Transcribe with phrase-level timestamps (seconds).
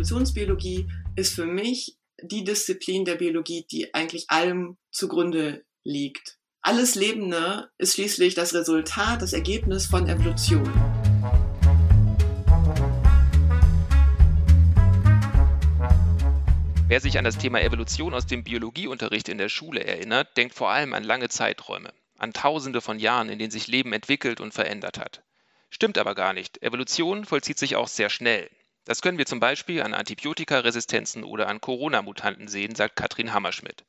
[0.00, 6.38] Evolutionsbiologie ist für mich die Disziplin der Biologie, die eigentlich allem zugrunde liegt.
[6.62, 10.72] Alles Lebende ist schließlich das Resultat, das Ergebnis von Evolution.
[16.88, 20.70] Wer sich an das Thema Evolution aus dem Biologieunterricht in der Schule erinnert, denkt vor
[20.70, 24.98] allem an lange Zeiträume, an Tausende von Jahren, in denen sich Leben entwickelt und verändert
[24.98, 25.22] hat.
[25.68, 26.62] Stimmt aber gar nicht.
[26.62, 28.48] Evolution vollzieht sich auch sehr schnell.
[28.84, 33.84] Das können wir zum Beispiel an Antibiotikaresistenzen oder an Corona-Mutanten sehen, sagt Katrin Hammerschmidt.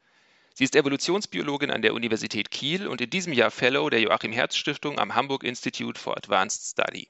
[0.54, 4.56] Sie ist Evolutionsbiologin an der Universität Kiel und in diesem Jahr Fellow der Joachim Herz
[4.58, 7.08] Stiftung am Hamburg Institute for Advanced Study.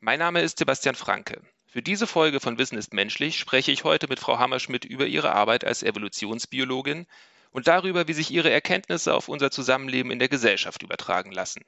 [0.00, 1.40] Mein Name ist Sebastian Franke.
[1.66, 5.32] Für diese Folge von Wissen ist menschlich spreche ich heute mit Frau Hammerschmidt über ihre
[5.32, 7.06] Arbeit als Evolutionsbiologin
[7.52, 11.62] und darüber, wie sich ihre Erkenntnisse auf unser Zusammenleben in der Gesellschaft übertragen lassen.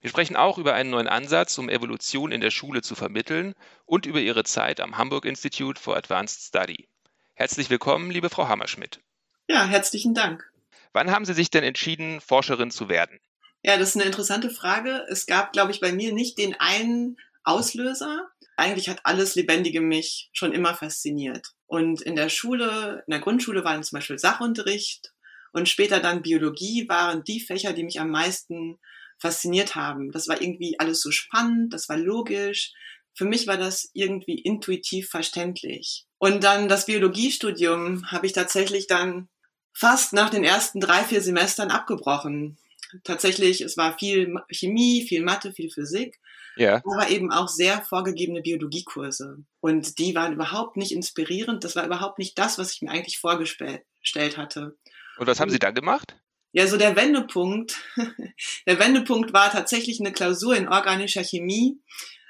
[0.00, 4.06] Wir sprechen auch über einen neuen Ansatz, um Evolution in der Schule zu vermitteln und
[4.06, 6.88] über Ihre Zeit am Hamburg Institute for Advanced Study.
[7.34, 9.00] Herzlich willkommen, liebe Frau Hammerschmidt.
[9.48, 10.48] Ja, herzlichen Dank.
[10.92, 13.18] Wann haben Sie sich denn entschieden, Forscherin zu werden?
[13.64, 15.04] Ja, das ist eine interessante Frage.
[15.08, 18.28] Es gab, glaube ich, bei mir nicht den einen Auslöser.
[18.56, 21.54] Eigentlich hat alles Lebendige mich schon immer fasziniert.
[21.66, 25.12] Und in der Schule, in der Grundschule waren zum Beispiel Sachunterricht
[25.52, 28.78] und später dann Biologie waren die Fächer, die mich am meisten
[29.18, 30.10] fasziniert haben.
[30.12, 32.72] Das war irgendwie alles so spannend, das war logisch.
[33.14, 36.06] Für mich war das irgendwie intuitiv verständlich.
[36.18, 39.28] Und dann das Biologiestudium habe ich tatsächlich dann
[39.72, 42.58] fast nach den ersten drei, vier Semestern abgebrochen.
[43.04, 46.18] Tatsächlich, es war viel Chemie, viel Mathe, viel Physik.
[46.56, 46.76] Ja.
[46.84, 49.38] Aber eben auch sehr vorgegebene Biologiekurse.
[49.60, 51.62] Und die waren überhaupt nicht inspirierend.
[51.62, 54.76] Das war überhaupt nicht das, was ich mir eigentlich vorgestellt hatte.
[55.18, 56.16] Und was haben Sie da gemacht?
[56.52, 57.76] Ja, so der Wendepunkt,
[58.66, 61.78] der Wendepunkt war tatsächlich eine Klausur in organischer Chemie,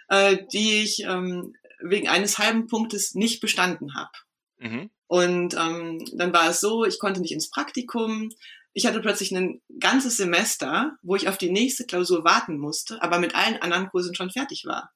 [0.09, 4.11] äh, die ich ähm, wegen eines halben Punktes nicht bestanden habe.
[4.59, 4.91] Mhm.
[5.07, 8.31] Und ähm, dann war es so, ich konnte nicht ins Praktikum.
[8.73, 13.19] Ich hatte plötzlich ein ganzes Semester, wo ich auf die nächste Klausur warten musste, aber
[13.19, 14.93] mit allen anderen Kursen schon fertig war.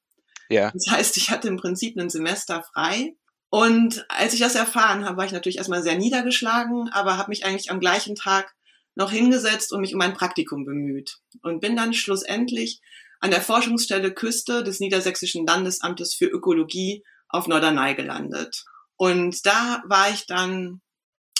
[0.49, 0.71] Ja.
[0.71, 3.15] Das heißt, ich hatte im Prinzip ein Semester frei.
[3.49, 7.45] Und als ich das erfahren habe, war ich natürlich erstmal sehr niedergeschlagen, aber habe mich
[7.45, 8.53] eigentlich am gleichen Tag
[8.95, 12.81] noch hingesetzt und mich um ein Praktikum bemüht und bin dann schlussendlich
[13.19, 18.65] an der Forschungsstelle Küste des Niedersächsischen Landesamtes für Ökologie auf Norderney gelandet.
[18.97, 20.81] Und da war ich dann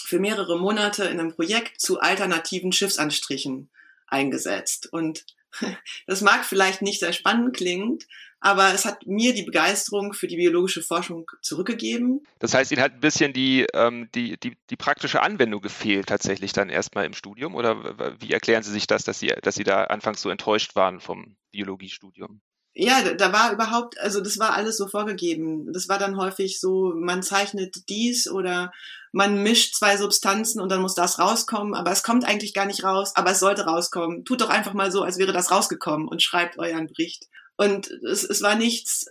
[0.03, 3.69] für mehrere Monate in einem Projekt zu alternativen Schiffsanstrichen
[4.07, 4.91] eingesetzt.
[4.91, 5.25] Und
[6.07, 7.99] das mag vielleicht nicht sehr spannend klingen,
[8.39, 12.27] aber es hat mir die Begeisterung für die biologische Forschung zurückgegeben.
[12.39, 16.51] Das heißt, Ihnen hat ein bisschen die, ähm, die, die, die praktische Anwendung gefehlt tatsächlich
[16.51, 17.55] dann erstmal im Studium?
[17.55, 20.99] Oder wie erklären Sie sich das, dass Sie, dass Sie da anfangs so enttäuscht waren
[20.99, 22.41] vom Biologiestudium?
[22.75, 25.71] Ja, da war überhaupt, also das war alles so vorgegeben.
[25.71, 28.71] Das war dann häufig so, man zeichnet dies oder
[29.11, 32.83] man mischt zwei Substanzen und dann muss das rauskommen, aber es kommt eigentlich gar nicht
[32.83, 34.25] raus, aber es sollte rauskommen.
[34.25, 37.27] Tut doch einfach mal so, als wäre das rausgekommen und schreibt euren Bericht.
[37.57, 39.05] Und es, es war nichts,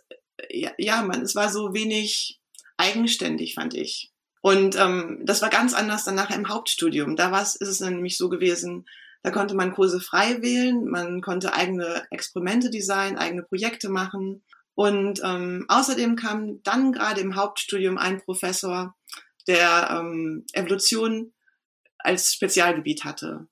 [0.50, 2.40] ja, ja, man, es war so wenig
[2.76, 4.10] eigenständig, fand ich.
[4.40, 7.14] Und ähm, das war ganz anders dann nachher im Hauptstudium.
[7.14, 8.86] Da war es, ist es nämlich so gewesen,
[9.22, 14.42] da konnte man Kurse frei wählen, man konnte eigene Experimente designen, eigene Projekte machen.
[14.74, 18.96] Und ähm, außerdem kam dann gerade im Hauptstudium ein Professor,
[19.46, 21.32] der ähm, Evolution
[21.98, 23.46] als Spezialgebiet hatte.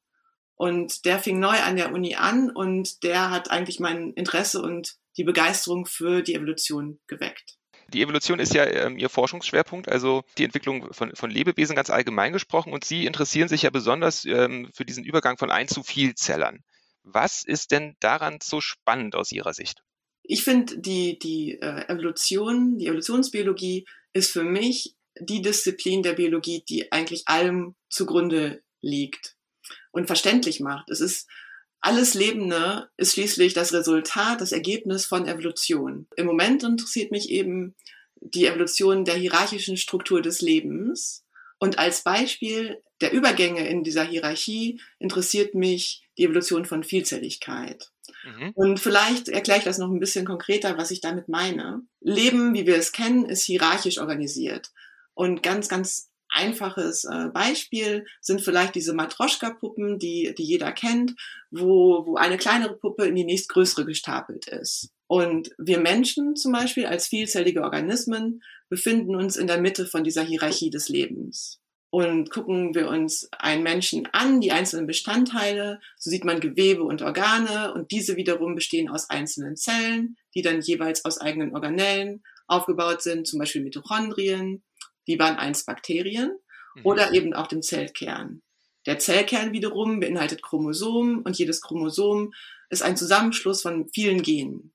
[0.57, 4.97] Und der fing neu an der Uni an und der hat eigentlich mein Interesse und
[5.17, 7.60] die Begeisterung für die Evolution geweckt.
[7.93, 12.33] Die Evolution ist ja ähm, Ihr Forschungsschwerpunkt, also die Entwicklung von, von, Lebewesen ganz allgemein
[12.33, 12.73] gesprochen.
[12.73, 16.63] Und Sie interessieren sich ja besonders ähm, für diesen Übergang von Ein- zu Vielzellern.
[17.03, 19.83] Was ist denn daran so spannend aus Ihrer Sicht?
[20.23, 26.63] Ich finde, die, die äh, Evolution, die Evolutionsbiologie ist für mich die Disziplin der Biologie,
[26.69, 29.37] die eigentlich allem zugrunde liegt
[29.91, 30.91] und verständlich macht.
[30.91, 31.29] Es ist
[31.81, 36.07] alles Lebende ist schließlich das Resultat, das Ergebnis von Evolution.
[36.17, 37.75] Im Moment interessiert mich eben
[38.21, 41.25] die Evolution der hierarchischen Struktur des Lebens.
[41.59, 47.91] Und als Beispiel der Übergänge in dieser Hierarchie interessiert mich die Evolution von Vielzelligkeit.
[48.25, 48.51] Mhm.
[48.55, 51.83] Und vielleicht erkläre ich das noch ein bisschen konkreter, was ich damit meine.
[52.01, 54.71] Leben, wie wir es kennen, ist hierarchisch organisiert.
[55.15, 61.15] Und ganz, ganz einfaches äh, Beispiel sind vielleicht diese Matroschka-Puppen, die, die jeder kennt,
[61.51, 64.91] wo, wo eine kleinere Puppe in die nächstgrößere gestapelt ist.
[65.07, 70.23] Und wir Menschen zum Beispiel als vielzellige Organismen befinden uns in der Mitte von dieser
[70.23, 71.61] Hierarchie des Lebens.
[71.93, 77.03] Und gucken wir uns einen Menschen an, die einzelnen Bestandteile, so sieht man Gewebe und
[77.03, 83.03] Organe und diese wiederum bestehen aus einzelnen Zellen, die dann jeweils aus eigenen Organellen, aufgebaut
[83.03, 84.63] sind, zum Beispiel Mitochondrien,
[85.11, 86.39] die waren einst Bakterien,
[86.77, 86.87] mhm.
[86.87, 88.43] oder eben auch dem Zellkern.
[88.87, 92.33] Der Zellkern wiederum beinhaltet Chromosomen und jedes Chromosom
[92.71, 94.73] ist ein Zusammenschluss von vielen Genen.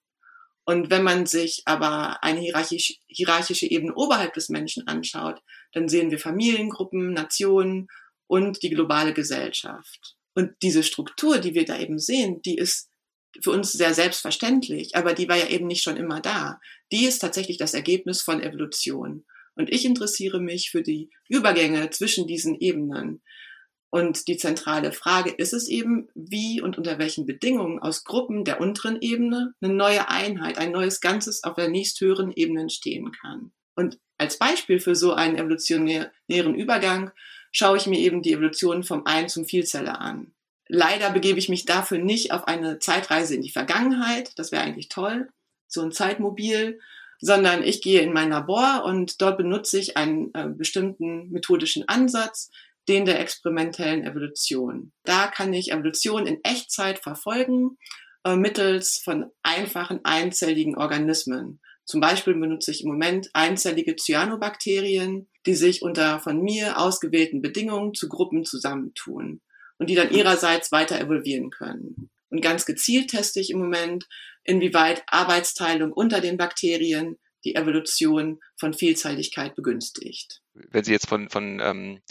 [0.66, 5.40] Und wenn man sich aber eine hierarchisch, hierarchische Ebene oberhalb des Menschen anschaut,
[5.74, 7.88] dann sehen wir Familiengruppen, Nationen
[8.28, 10.16] und die globale Gesellschaft.
[10.34, 12.90] Und diese Struktur, die wir da eben sehen, die ist
[13.42, 16.60] für uns sehr selbstverständlich, aber die war ja eben nicht schon immer da.
[16.92, 19.26] Die ist tatsächlich das Ergebnis von Evolution.
[19.56, 23.22] Und ich interessiere mich für die Übergänge zwischen diesen Ebenen.
[23.90, 28.60] Und die zentrale Frage ist es eben, wie und unter welchen Bedingungen aus Gruppen der
[28.60, 33.54] unteren Ebene eine neue Einheit, ein neues Ganzes auf der nächsthöheren Ebene entstehen kann.
[33.76, 37.12] Und als Beispiel für so einen evolutionären Übergang
[37.52, 40.34] schaue ich mir eben die Evolution vom Ein zum Vielzeller an.
[40.68, 44.90] Leider begebe ich mich dafür nicht auf eine Zeitreise in die Vergangenheit, das wäre eigentlich
[44.90, 45.30] toll,
[45.68, 46.80] so ein Zeitmobil,
[47.20, 52.50] sondern ich gehe in mein Labor und dort benutze ich einen äh, bestimmten methodischen Ansatz,
[52.88, 54.92] den der experimentellen Evolution.
[55.04, 57.78] Da kann ich Evolution in Echtzeit verfolgen
[58.24, 61.60] äh, mittels von einfachen einzelligen Organismen.
[61.86, 67.94] Zum Beispiel benutze ich im Moment einzellige Cyanobakterien, die sich unter von mir ausgewählten Bedingungen
[67.94, 69.42] zu Gruppen zusammentun
[69.78, 72.10] und die dann ihrerseits weiter evolvieren können.
[72.30, 74.08] Und ganz gezielt teste ich im Moment,
[74.44, 80.42] inwieweit Arbeitsteilung unter den Bakterien die Evolution von Vielzeitigkeit begünstigt.
[80.54, 82.02] Wenn Sie jetzt von, von ähm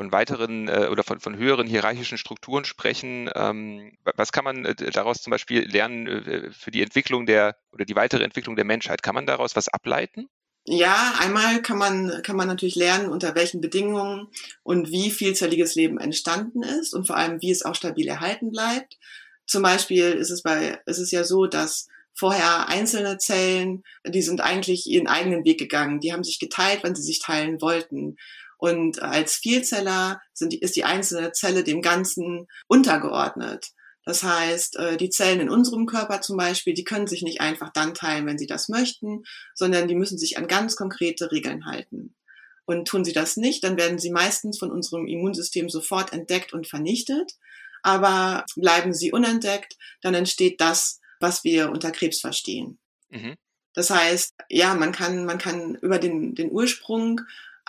[0.00, 3.28] von weiteren äh, oder von, von höheren hierarchischen Strukturen sprechen.
[3.34, 7.84] Ähm, was kann man äh, daraus zum Beispiel lernen äh, für die Entwicklung der oder
[7.84, 9.02] die weitere Entwicklung der Menschheit?
[9.02, 10.30] Kann man daraus was ableiten?
[10.64, 14.28] Ja, einmal kann man, kann man natürlich lernen, unter welchen Bedingungen
[14.62, 18.98] und wie vielzelliges Leben entstanden ist und vor allem, wie es auch stabil erhalten bleibt.
[19.50, 24.40] Zum Beispiel ist es bei, ist es ja so, dass vorher einzelne Zellen, die sind
[24.40, 25.98] eigentlich ihren eigenen Weg gegangen.
[25.98, 28.16] Die haben sich geteilt, wenn sie sich teilen wollten.
[28.58, 33.70] Und als Vielzeller sind, ist die einzelne Zelle dem Ganzen untergeordnet.
[34.04, 37.72] Das heißt, äh, die Zellen in unserem Körper zum Beispiel, die können sich nicht einfach
[37.72, 39.24] dann teilen, wenn sie das möchten,
[39.56, 42.14] sondern die müssen sich an ganz konkrete Regeln halten.
[42.66, 46.68] Und tun sie das nicht, dann werden sie meistens von unserem Immunsystem sofort entdeckt und
[46.68, 47.32] vernichtet.
[47.82, 52.78] Aber bleiben sie unentdeckt, dann entsteht das, was wir unter Krebs verstehen.
[53.08, 53.34] Mhm.
[53.74, 57.20] Das heißt, ja, man kann, man kann über den, den Ursprung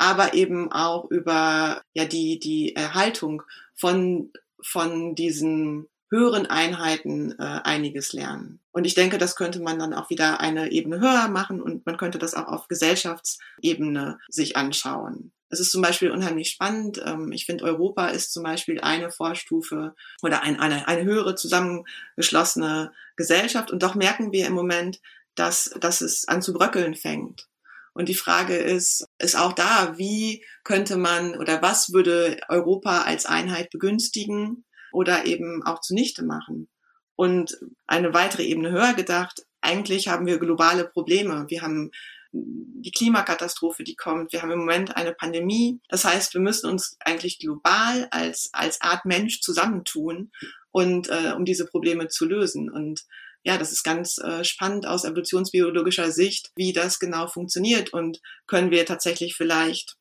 [0.01, 3.43] aber eben auch über ja die die Erhaltung
[3.75, 4.31] von
[4.63, 8.59] von diesen höheren Einheiten äh, einiges lernen.
[8.71, 11.97] Und ich denke, das könnte man dann auch wieder eine Ebene höher machen und man
[11.97, 15.31] könnte das auch auf Gesellschaftsebene sich anschauen.
[15.49, 17.01] Es ist zum Beispiel unheimlich spannend.
[17.05, 22.91] Ähm, ich finde, Europa ist zum Beispiel eine Vorstufe oder ein, eine, eine höhere zusammengeschlossene
[23.15, 23.71] Gesellschaft.
[23.71, 24.99] Und doch merken wir im Moment,
[25.35, 27.47] dass, dass es an zu bröckeln fängt.
[27.93, 33.25] Und die Frage ist, ist auch da, wie könnte man oder was würde Europa als
[33.25, 36.69] Einheit begünstigen oder eben auch zunichte machen?
[37.15, 37.57] Und
[37.87, 41.45] eine weitere Ebene höher gedacht, eigentlich haben wir globale Probleme.
[41.49, 41.91] Wir haben
[42.33, 44.31] die Klimakatastrophe, die kommt.
[44.31, 45.81] Wir haben im Moment eine Pandemie.
[45.89, 50.31] Das heißt, wir müssen uns eigentlich global als, als Art Mensch zusammentun
[50.71, 52.71] und äh, um diese Probleme zu lösen.
[52.71, 53.03] Und
[53.43, 58.71] ja, das ist ganz äh, spannend aus evolutionsbiologischer Sicht, wie das genau funktioniert und können
[58.71, 59.97] wir tatsächlich vielleicht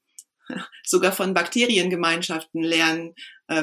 [0.85, 3.14] sogar von Bakteriengemeinschaften lernen,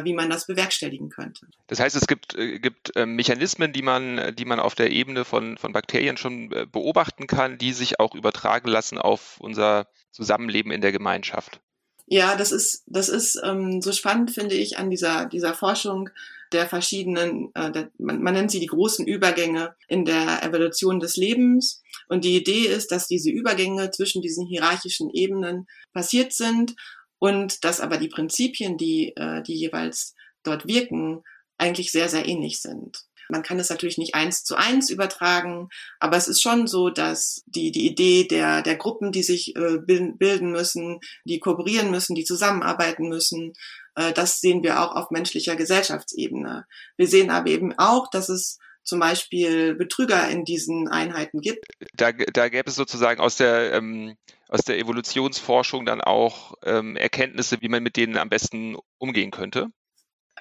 [0.04, 1.48] wie man das bewerkstelligen könnte.
[1.68, 5.26] Das heißt, es gibt, äh, gibt äh, Mechanismen, die man, die man auf der Ebene
[5.26, 10.72] von, von Bakterien schon äh, beobachten kann, die sich auch übertragen lassen auf unser Zusammenleben
[10.72, 11.62] in der Gemeinschaft.
[12.06, 16.10] Ja, das ist, das ist ähm, so spannend, finde ich, an dieser, dieser Forschung
[16.52, 21.18] der verschiedenen, äh, der, man, man nennt sie die großen Übergänge in der Evolution des
[21.18, 21.82] Lebens.
[22.08, 26.76] Und die Idee ist, dass diese Übergänge zwischen diesen hierarchischen Ebenen passiert sind
[27.20, 31.24] und dass aber die Prinzipien, die, äh, die jeweils dort wirken,
[31.58, 33.08] eigentlich sehr, sehr ähnlich sind.
[33.30, 35.70] Man kann es natürlich nicht eins zu eins übertragen,
[36.00, 39.80] aber es ist schon so, dass die, die Idee der, der Gruppen, die sich äh,
[39.80, 43.54] bilden müssen, die kooperieren müssen, die zusammenarbeiten müssen,
[43.96, 46.66] äh, das sehen wir auch auf menschlicher Gesellschaftsebene.
[46.96, 51.66] Wir sehen aber eben auch, dass es zum Beispiel Betrüger in diesen Einheiten gibt.
[51.94, 54.16] Da, da gäbe es sozusagen aus der, ähm,
[54.48, 59.68] aus der Evolutionsforschung dann auch ähm, Erkenntnisse, wie man mit denen am besten umgehen könnte.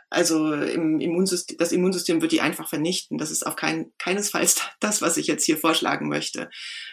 [0.08, 3.18] Also im Immunsystem, das Immunsystem wird die einfach vernichten.
[3.18, 6.48] Das ist auf kein, keinesfalls das, was ich jetzt hier vorschlagen möchte.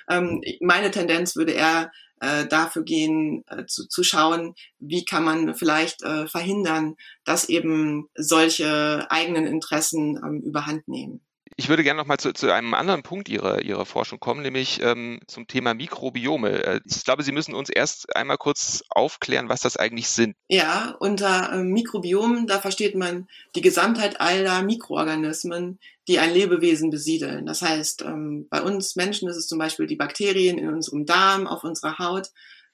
[0.10, 5.54] Ähm, meine Tendenz würde eher äh, dafür gehen, äh, zu, zu schauen, wie kann man
[5.56, 6.96] vielleicht äh, verhindern,
[7.26, 11.22] dass eben solche eigenen Interessen ähm, überhand nehmen.
[11.56, 14.82] Ich würde gerne noch mal zu, zu einem anderen Punkt Ihrer, Ihrer Forschung kommen, nämlich
[14.82, 16.64] ähm, zum Thema Mikrobiome.
[16.64, 20.36] Äh, ich glaube, Sie müssen uns erst einmal kurz aufklären, was das eigentlich sind.
[20.48, 27.46] Ja, unter ähm, Mikrobiom, da versteht man die Gesamtheit aller Mikroorganismen, die ein Lebewesen besiedeln.
[27.46, 31.48] Das heißt, ähm, bei uns Menschen ist es zum Beispiel die Bakterien in unserem Darm,
[31.48, 32.30] auf unserer Haut,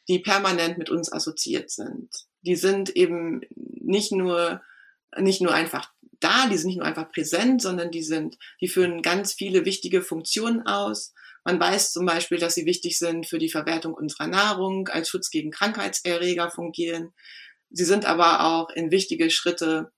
[0.07, 2.09] die permanent mit uns assoziiert sind.
[2.41, 4.61] Die sind eben nicht nur
[5.17, 9.01] nicht nur einfach da, die sind nicht nur einfach präsent, sondern die sind, die führen
[9.01, 11.13] ganz viele wichtige Funktionen aus.
[11.45, 15.29] Man weiß zum Beispiel, dass sie wichtig sind für die Verwertung unserer Nahrung, als Schutz
[15.29, 17.13] gegen Krankheitserreger fungieren.
[17.69, 19.91] Sie sind aber auch in wichtige Schritte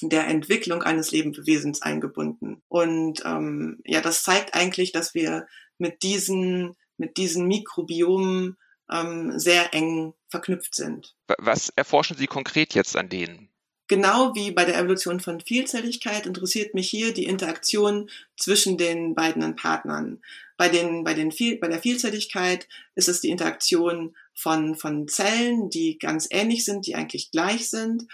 [0.00, 2.62] der Entwicklung eines Lebewesens eingebunden.
[2.68, 5.46] Und ähm, ja, das zeigt eigentlich, dass wir
[5.78, 8.56] mit diesen, mit diesen Mikrobiomen
[8.90, 11.14] ähm, sehr eng verknüpft sind.
[11.38, 13.51] Was erforschen Sie konkret jetzt an denen?
[13.92, 18.08] Genau wie bei der Evolution von Vielzelligkeit interessiert mich hier die Interaktion
[18.38, 20.22] zwischen den beiden Partnern.
[20.56, 21.28] Bei, den, bei, den
[21.60, 26.94] bei der Vielzelligkeit ist es die Interaktion von, von Zellen, die ganz ähnlich sind, die
[26.94, 28.04] eigentlich gleich sind.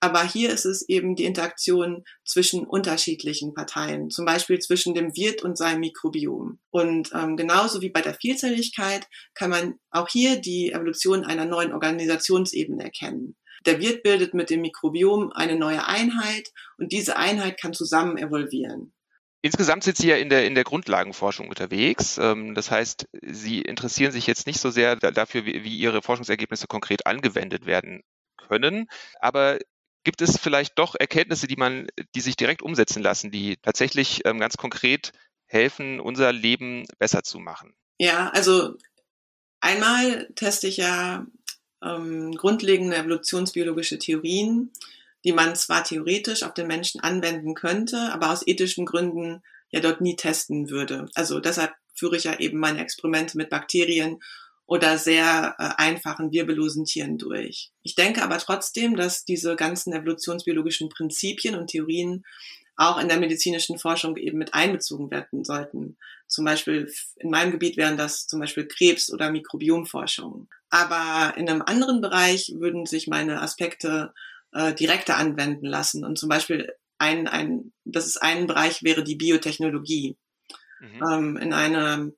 [0.00, 5.44] Aber hier ist es eben die Interaktion zwischen unterschiedlichen Parteien, zum Beispiel zwischen dem Wirt
[5.44, 6.58] und seinem Mikrobiom.
[6.70, 11.72] Und ähm, genauso wie bei der Vielzelligkeit kann man auch hier die Evolution einer neuen
[11.72, 13.36] Organisationsebene erkennen.
[13.66, 16.48] Der Wirt bildet mit dem Mikrobiom eine neue Einheit
[16.78, 18.92] und diese Einheit kann zusammen evolvieren.
[19.42, 22.18] Insgesamt sind Sie ja in der, in der Grundlagenforschung unterwegs.
[22.18, 27.06] Ähm, das heißt, Sie interessieren sich jetzt nicht so sehr dafür, wie, Ihre Forschungsergebnisse konkret
[27.06, 28.02] angewendet werden
[28.36, 28.86] können.
[29.18, 29.58] Aber
[30.04, 34.40] gibt es vielleicht doch Erkenntnisse, die man, die sich direkt umsetzen lassen, die tatsächlich ähm,
[34.40, 35.12] ganz konkret
[35.46, 37.74] helfen, unser Leben besser zu machen?
[37.98, 38.76] Ja, also
[39.60, 41.26] einmal teste ich ja
[41.82, 44.70] ähm, grundlegende evolutionsbiologische Theorien,
[45.24, 50.00] die man zwar theoretisch auf den Menschen anwenden könnte, aber aus ethischen Gründen ja dort
[50.00, 51.06] nie testen würde.
[51.14, 54.20] Also deshalb führe ich ja eben meine Experimente mit Bakterien
[54.66, 57.70] oder sehr äh, einfachen wirbellosen Tieren durch.
[57.82, 62.24] Ich denke aber trotzdem, dass diese ganzen evolutionsbiologischen Prinzipien und Theorien
[62.76, 65.98] auch in der medizinischen Forschung eben mit einbezogen werden sollten.
[66.30, 70.48] Zum Beispiel in meinem Gebiet wären das zum Beispiel Krebs- oder Mikrobiomforschung.
[70.70, 74.14] Aber in einem anderen Bereich würden sich meine Aspekte
[74.52, 76.04] äh, direkter anwenden lassen.
[76.04, 80.16] Und zum Beispiel ein, ein, das ist ein Bereich wäre die Biotechnologie.
[80.78, 81.02] Mhm.
[81.10, 82.16] Ähm, in einem,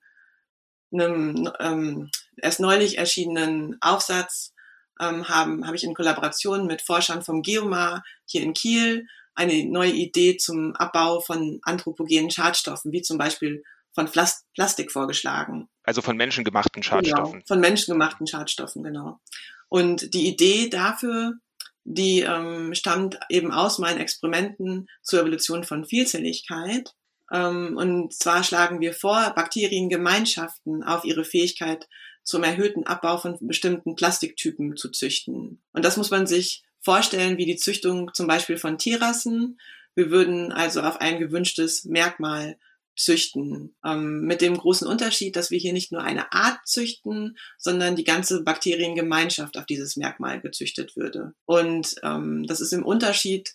[0.93, 4.53] einem ähm, erst neulich erschienenen Aufsatz
[5.01, 9.93] ähm, haben, habe ich in Kollaboration mit Forschern vom Geomar hier in Kiel eine neue
[9.93, 13.65] Idee zum Abbau von anthropogenen Schadstoffen, wie zum Beispiel
[13.95, 15.69] von Plast Plastik vorgeschlagen.
[15.83, 17.33] Also von menschengemachten Schadstoffen.
[17.33, 19.21] Genau, von menschengemachten Schadstoffen, genau.
[19.69, 21.35] Und die Idee dafür,
[21.85, 26.95] die ähm, stammt eben aus meinen Experimenten zur Evolution von Vielzelligkeit.
[27.33, 31.89] Ähm, und zwar schlagen wir vor, Bakteriengemeinschaften auf ihre Fähigkeit
[32.23, 35.61] zum erhöhten Abbau von bestimmten Plastiktypen zu züchten.
[35.73, 39.59] Und das muss man sich vorstellen wie die Züchtung zum Beispiel von Tierrassen.
[39.95, 42.57] Wir würden also auf ein gewünschtes Merkmal
[42.97, 43.75] züchten.
[43.85, 48.05] Ähm, mit dem großen Unterschied, dass wir hier nicht nur eine Art züchten, sondern die
[48.05, 51.35] ganze Bakteriengemeinschaft auf dieses Merkmal gezüchtet würde.
[51.47, 53.55] Und ähm, das ist im Unterschied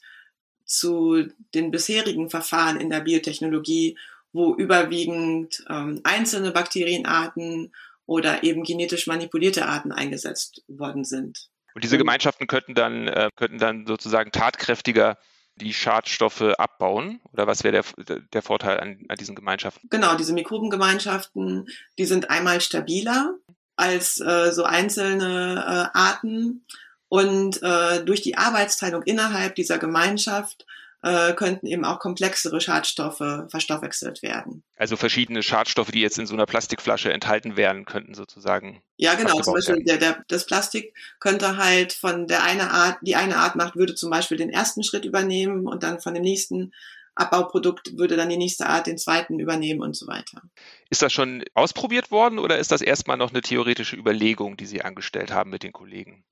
[0.65, 3.97] zu den bisherigen Verfahren in der Biotechnologie,
[4.33, 7.73] wo überwiegend ähm, einzelne Bakterienarten
[8.05, 11.49] oder eben genetisch manipulierte Arten eingesetzt worden sind.
[11.73, 15.17] Und diese Gemeinschaften könnten dann, äh, könnten dann sozusagen tatkräftiger
[15.57, 17.19] die Schadstoffe abbauen?
[17.33, 19.87] Oder was wäre der, der Vorteil an, an diesen Gemeinschaften?
[19.89, 23.35] Genau, diese Mikrobengemeinschaften, die sind einmal stabiler
[23.75, 26.65] als äh, so einzelne äh, Arten.
[27.09, 30.65] Und äh, durch die Arbeitsteilung innerhalb dieser Gemeinschaft
[31.03, 34.63] äh, könnten eben auch komplexere Schadstoffe verstoffwechselt werden.
[34.75, 38.81] Also verschiedene Schadstoffe, die jetzt in so einer Plastikflasche enthalten wären, könnten sozusagen.
[38.97, 39.39] Ja, genau.
[39.41, 43.55] Zum Beispiel der, der, das Plastik könnte halt von der eine Art, die eine Art
[43.55, 46.73] macht, würde zum Beispiel den ersten Schritt übernehmen und dann von dem nächsten
[47.17, 50.41] Abbauprodukt würde dann die nächste Art den zweiten übernehmen und so weiter.
[50.89, 54.83] Ist das schon ausprobiert worden oder ist das erstmal noch eine theoretische Überlegung, die Sie
[54.83, 56.23] angestellt haben mit den Kollegen?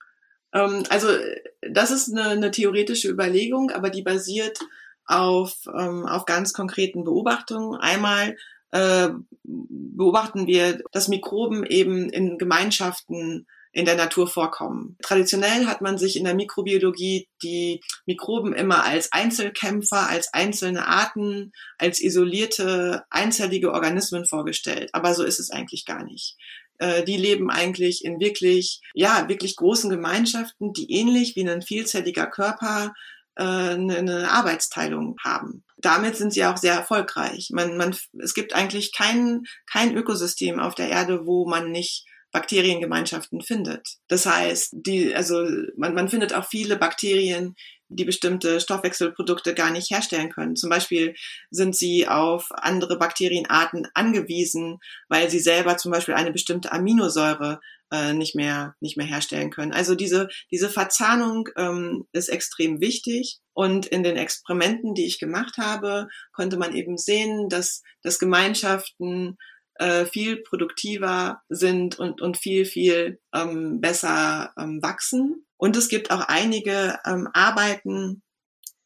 [0.56, 1.10] Ähm, also
[1.62, 4.58] das ist eine, eine, theoretische Überlegung, aber die basiert
[5.06, 7.80] auf, ähm, auf ganz konkreten Beobachtungen.
[7.80, 8.38] Einmal
[8.72, 9.10] äh,
[9.44, 13.46] beobachten wir, dass Mikroben eben in Gemeinschaften
[13.76, 14.98] in der Natur vorkommen.
[15.02, 21.52] Traditionell hat man sich in der Mikrobiologie die Mikroben immer als Einzelkämpfer, als einzelne Arten,
[21.78, 24.92] als isolierte, einzellige Organismen vorgestellt.
[24.94, 26.38] Aber so ist es eigentlich gar nicht.
[26.80, 32.28] Äh, die leben eigentlich in wirklich, ja, wirklich großen Gemeinschaften, die ähnlich wie ein vielzelliger
[32.28, 32.94] Körper
[33.36, 35.64] äh, eine Arbeitsteilung haben.
[35.78, 37.50] damit sind sie auch sehr erfolgreich.
[37.52, 43.42] Man, man, es gibt eigentlich kein, kein Ökosystem auf der Erde, wo man nicht Bakteriengemeinschaften
[43.42, 43.88] findet.
[44.08, 47.56] Das heißt, die, also man, man findet auch viele Bakterien,
[47.96, 50.56] die bestimmte Stoffwechselprodukte gar nicht herstellen können.
[50.56, 51.16] Zum Beispiel
[51.50, 57.60] sind sie auf andere Bakterienarten angewiesen, weil sie selber zum Beispiel eine bestimmte Aminosäure
[57.92, 59.72] äh, nicht mehr nicht mehr herstellen können.
[59.72, 63.40] Also diese diese Verzahnung ähm, ist extrem wichtig.
[63.54, 69.38] Und in den Experimenten, die ich gemacht habe, konnte man eben sehen, dass, dass Gemeinschaften
[69.76, 75.46] äh, viel produktiver sind und, und viel, viel ähm, besser ähm, wachsen.
[75.58, 78.22] Und es gibt auch einige ähm, Arbeiten,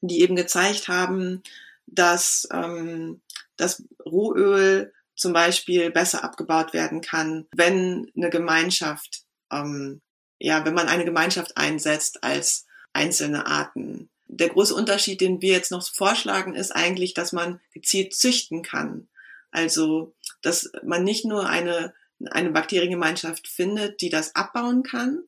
[0.01, 1.43] die eben gezeigt haben,
[1.85, 3.21] dass ähm,
[3.57, 10.01] das Rohöl zum Beispiel besser abgebaut werden kann, wenn eine Gemeinschaft, ähm,
[10.39, 14.09] ja, wenn man eine Gemeinschaft einsetzt als einzelne Arten.
[14.27, 19.09] Der große Unterschied, den wir jetzt noch vorschlagen, ist eigentlich, dass man gezielt züchten kann.
[19.51, 21.93] Also, dass man nicht nur eine,
[22.31, 25.23] eine Bakteriengemeinschaft findet, die das abbauen kann,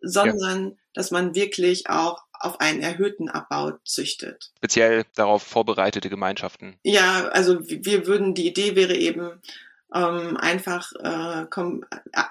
[0.00, 0.76] sondern ja.
[0.94, 4.50] dass man wirklich auch auf einen erhöhten Abbau züchtet.
[4.56, 6.78] Speziell darauf vorbereitete Gemeinschaften.
[6.82, 9.42] Ja, also wir würden, die Idee wäre eben,
[9.94, 11.46] ähm, einfach äh,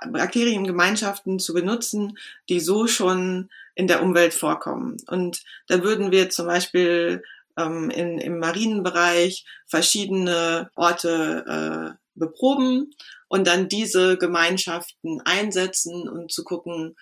[0.07, 2.17] Bakteriengemeinschaften zu benutzen,
[2.48, 4.98] die so schon in der Umwelt vorkommen.
[5.07, 7.24] Und da würden wir zum Beispiel
[7.60, 12.92] ähm, in, im Marinenbereich verschiedene Orte äh, beproben
[13.28, 16.96] und dann diese Gemeinschaften einsetzen und zu gucken,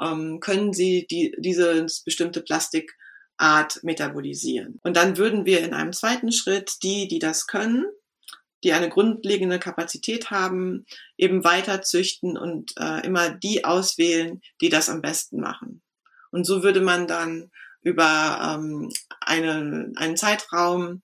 [0.00, 4.80] ähm, können sie die, dieses bestimmte Plastikart metabolisieren.
[4.82, 7.86] Und dann würden wir in einem zweiten Schritt die, die das können,
[8.64, 10.86] die eine grundlegende Kapazität haben,
[11.18, 15.82] eben weiter züchten und äh, immer die auswählen, die das am besten machen.
[16.30, 17.50] Und so würde man dann
[17.82, 18.90] über ähm,
[19.42, 21.02] eine, einen Zeitraum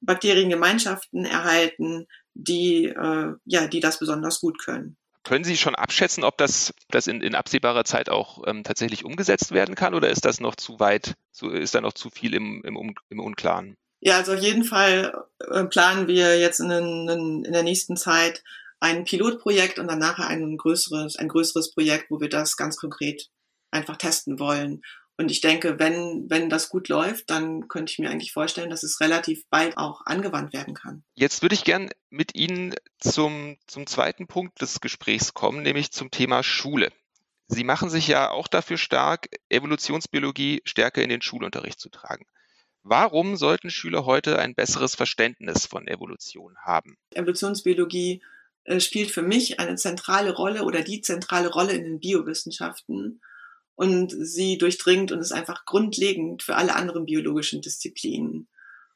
[0.00, 4.96] Bakteriengemeinschaften erhalten, die, äh, ja, die das besonders gut können.
[5.24, 9.50] Können Sie schon abschätzen, ob das, das in, in absehbarer Zeit auch ähm, tatsächlich umgesetzt
[9.50, 12.62] werden kann oder ist das noch zu weit, so, ist da noch zu viel im,
[12.62, 13.76] im, im Unklaren?
[14.00, 18.44] Ja, also auf jeden Fall äh, planen wir jetzt in, in, in der nächsten Zeit
[18.78, 23.28] ein Pilotprojekt und dann nachher ein größeres, ein größeres Projekt, wo wir das ganz konkret
[23.72, 24.82] einfach testen wollen
[25.18, 28.82] und ich denke, wenn, wenn das gut läuft, dann könnte ich mir eigentlich vorstellen, dass
[28.82, 31.04] es relativ bald auch angewandt werden kann.
[31.14, 36.10] Jetzt würde ich gern mit Ihnen zum, zum zweiten Punkt des Gesprächs kommen, nämlich zum
[36.10, 36.92] Thema Schule.
[37.48, 42.26] Sie machen sich ja auch dafür stark, Evolutionsbiologie stärker in den Schulunterricht zu tragen.
[42.82, 46.96] Warum sollten Schüler heute ein besseres Verständnis von Evolution haben?
[47.14, 48.22] Evolutionsbiologie
[48.64, 53.20] äh, spielt für mich eine zentrale Rolle oder die zentrale Rolle in den Biowissenschaften
[53.76, 58.48] und sie durchdringt und ist einfach grundlegend für alle anderen biologischen Disziplinen.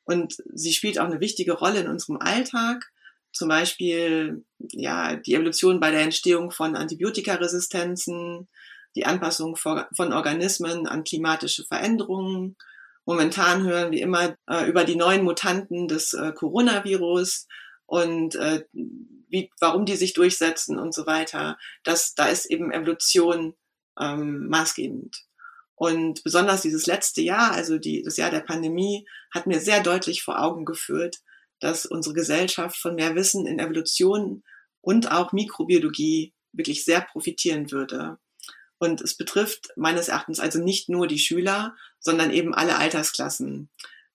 [0.05, 2.91] Und sie spielt auch eine wichtige Rolle in unserem Alltag.
[3.33, 8.49] Zum Beispiel, ja, die Evolution bei der Entstehung von Antibiotikaresistenzen,
[8.97, 12.57] die Anpassung von Organismen an klimatische Veränderungen.
[13.05, 17.47] Momentan hören wir immer äh, über die neuen Mutanten des äh, Coronavirus
[17.87, 21.57] und äh, wie, warum die sich durchsetzen und so weiter.
[21.85, 23.55] Das, da ist eben Evolution
[24.01, 25.17] ähm, maßgebend.
[25.75, 30.23] Und besonders dieses letzte Jahr, also die, das Jahr der Pandemie, hat mir sehr deutlich
[30.23, 31.21] vor Augen geführt,
[31.59, 34.43] dass unsere Gesellschaft von mehr Wissen in Evolution
[34.81, 38.19] und auch Mikrobiologie wirklich sehr profitieren würde.
[38.79, 43.71] Und es betrifft meines Erachtens also nicht nur die Schüler, sondern eben alle Altersklassen.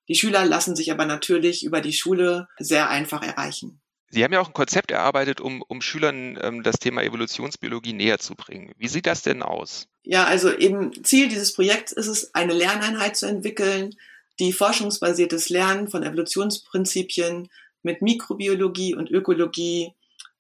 [0.08, 3.82] Die Schüler lassen sich aber natürlich über die Schule sehr einfach erreichen.
[4.10, 8.20] Sie haben ja auch ein Konzept erarbeitet, um, um Schülern ähm, das Thema Evolutionsbiologie näher
[8.20, 8.74] zu bringen.
[8.78, 9.88] Wie sieht das denn aus?
[10.04, 13.96] Ja, also eben Ziel dieses Projekts ist es, eine Lerneinheit zu entwickeln,
[14.40, 17.50] die forschungsbasiertes Lernen von Evolutionsprinzipien
[17.84, 19.94] mit Mikrobiologie und Ökologie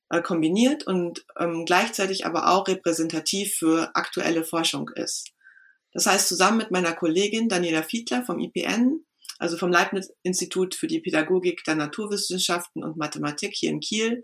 [0.10, 5.32] äh, kombiniert und ähm, gleichzeitig aber auch repräsentativ für aktuelle Forschung ist.
[5.93, 9.06] Das heißt, zusammen mit meiner Kollegin Daniela Fiedler vom IPN
[9.39, 14.24] also vom Leibniz-Institut für die Pädagogik der Naturwissenschaften und Mathematik hier in Kiel,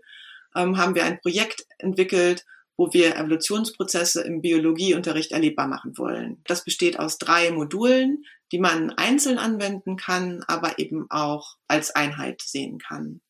[0.54, 2.44] ähm, haben wir ein Projekt entwickelt,
[2.76, 6.42] wo wir Evolutionsprozesse im Biologieunterricht erlebbar machen wollen.
[6.46, 12.42] Das besteht aus drei Modulen, die man einzeln anwenden kann, aber eben auch als Einheit
[12.42, 13.20] sehen kann.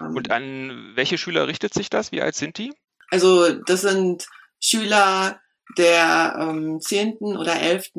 [0.00, 2.12] Ähm, und an welche Schüler richtet sich das?
[2.12, 2.72] Wie alt sind die?
[3.10, 4.26] Also das sind
[4.60, 5.40] Schüler
[5.76, 7.18] der ähm, 10.
[7.18, 7.90] oder 11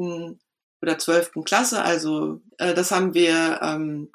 [0.86, 1.84] oder zwölften Klasse.
[1.84, 4.12] Also äh, das haben wir ähm,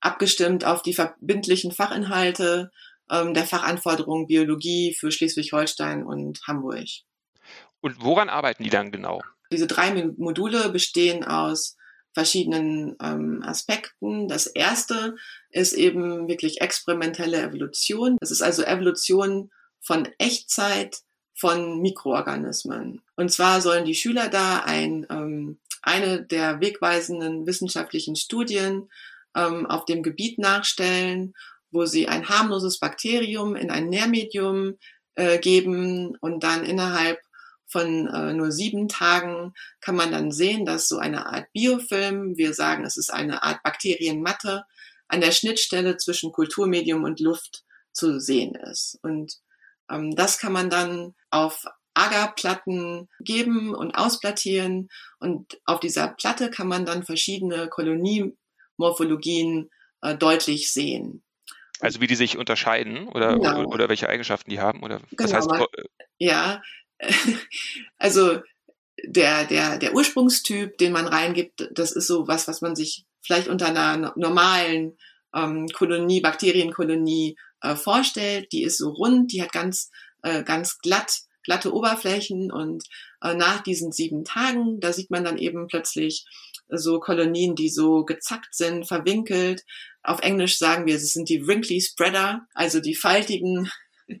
[0.00, 2.70] abgestimmt auf die verbindlichen Fachinhalte
[3.10, 6.86] ähm, der Fachanforderungen Biologie für Schleswig-Holstein und Hamburg.
[7.80, 9.22] Und woran arbeiten die dann genau?
[9.52, 11.76] Diese drei Module bestehen aus
[12.12, 14.28] verschiedenen ähm, Aspekten.
[14.28, 15.16] Das erste
[15.50, 18.16] ist eben wirklich experimentelle Evolution.
[18.20, 19.50] Das ist also Evolution
[19.80, 20.98] von Echtzeit
[21.34, 23.02] von Mikroorganismen.
[23.16, 28.90] Und zwar sollen die Schüler da ein, ähm, eine der wegweisenden wissenschaftlichen Studien
[29.36, 31.34] ähm, auf dem Gebiet nachstellen,
[31.70, 34.78] wo sie ein harmloses Bakterium in ein Nährmedium
[35.16, 37.20] äh, geben und dann innerhalb
[37.66, 42.54] von äh, nur sieben Tagen kann man dann sehen, dass so eine Art Biofilm, wir
[42.54, 44.64] sagen, es ist eine Art Bakterienmatte,
[45.08, 48.98] an der Schnittstelle zwischen Kulturmedium und Luft zu sehen ist.
[49.02, 49.38] Und
[49.90, 54.88] ähm, das kann man dann auf Agarplatten geben und ausplattieren.
[55.18, 59.70] Und auf dieser Platte kann man dann verschiedene Koloniemorphologien
[60.02, 61.22] äh, deutlich sehen.
[61.80, 63.60] Also wie die sich unterscheiden oder, genau.
[63.60, 64.82] oder, oder, welche Eigenschaften die haben?
[64.82, 65.64] Oder genau, heißt, man,
[66.18, 66.62] ja,
[67.98, 68.40] also
[69.02, 73.48] der, der, der Ursprungstyp, den man reingibt, das ist so was, was man sich vielleicht
[73.48, 74.96] unter einer normalen
[75.34, 78.52] ähm, Kolonie, Bakterienkolonie äh, vorstellt.
[78.52, 79.90] Die ist so rund, die hat ganz,
[80.22, 82.84] äh, ganz glatt, glatte Oberflächen und
[83.22, 86.26] äh, nach diesen sieben Tagen, da sieht man dann eben plötzlich
[86.68, 89.64] so Kolonien, die so gezackt sind, verwinkelt.
[90.02, 93.70] Auf Englisch sagen wir, es sind die wrinkly spreader, also die faltigen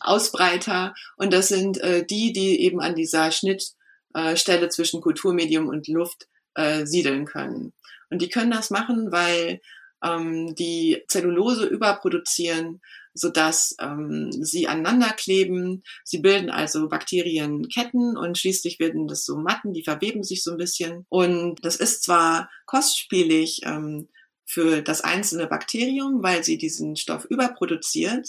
[0.00, 0.94] Ausbreiter.
[1.16, 6.28] Und das sind äh, die, die eben an dieser Schnittstelle äh, zwischen Kulturmedium und Luft
[6.54, 7.72] äh, siedeln können.
[8.10, 9.60] Und die können das machen, weil
[10.02, 12.80] ähm, die Zellulose überproduzieren,
[13.14, 15.82] sodass ähm, sie aneinander kleben.
[16.04, 20.58] Sie bilden also Bakterienketten und schließlich werden das so Matten, die verweben sich so ein
[20.58, 21.06] bisschen.
[21.08, 24.08] Und das ist zwar kostspielig ähm,
[24.44, 28.28] für das einzelne Bakterium, weil sie diesen Stoff überproduziert,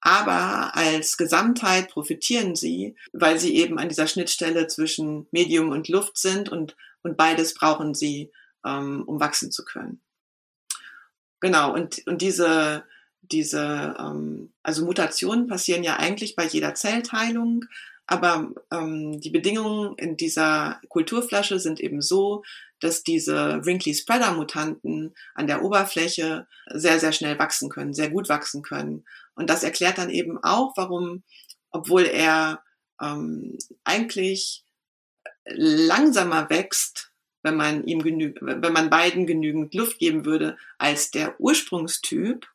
[0.00, 6.18] aber als Gesamtheit profitieren sie, weil sie eben an dieser Schnittstelle zwischen Medium und Luft
[6.18, 8.30] sind und, und beides brauchen sie,
[8.66, 10.02] ähm, um wachsen zu können.
[11.40, 12.84] Genau, und, und diese,
[13.30, 17.64] diese, ähm, also Mutationen passieren ja eigentlich bei jeder Zellteilung,
[18.06, 22.42] aber ähm, die Bedingungen in dieser Kulturflasche sind eben so,
[22.80, 28.28] dass diese Wrinkly Spreader Mutanten an der Oberfläche sehr, sehr schnell wachsen können, sehr gut
[28.28, 29.04] wachsen können.
[29.34, 31.22] Und das erklärt dann eben auch, warum,
[31.70, 32.62] obwohl er
[33.00, 34.64] ähm, eigentlich
[35.46, 37.10] langsamer wächst,
[37.42, 42.46] wenn man ihm genügt, wenn man beiden genügend Luft geben würde als der Ursprungstyp.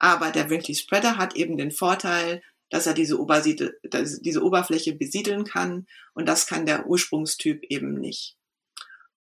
[0.00, 5.44] Aber der Wrinkly Spreader hat eben den Vorteil, dass er diese, Obersiedel, diese Oberfläche besiedeln
[5.44, 8.36] kann und das kann der Ursprungstyp eben nicht.